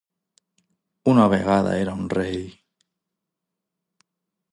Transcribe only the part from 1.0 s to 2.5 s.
Una vegada era un rei...